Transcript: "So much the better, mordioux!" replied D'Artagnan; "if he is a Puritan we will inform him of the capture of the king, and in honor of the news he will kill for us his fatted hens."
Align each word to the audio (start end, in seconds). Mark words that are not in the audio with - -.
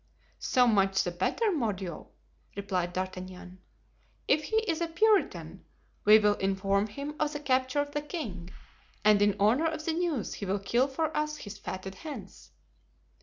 "So 0.39 0.65
much 0.65 1.03
the 1.03 1.11
better, 1.11 1.51
mordioux!" 1.51 2.07
replied 2.55 2.91
D'Artagnan; 2.91 3.59
"if 4.27 4.45
he 4.45 4.55
is 4.67 4.81
a 4.81 4.87
Puritan 4.87 5.63
we 6.05 6.17
will 6.17 6.33
inform 6.37 6.87
him 6.87 7.13
of 7.19 7.33
the 7.33 7.39
capture 7.39 7.81
of 7.81 7.91
the 7.91 8.01
king, 8.01 8.49
and 9.05 9.21
in 9.21 9.35
honor 9.39 9.67
of 9.67 9.85
the 9.85 9.93
news 9.93 10.33
he 10.33 10.45
will 10.47 10.57
kill 10.57 10.87
for 10.87 11.15
us 11.15 11.37
his 11.37 11.59
fatted 11.59 11.93
hens." 11.93 12.49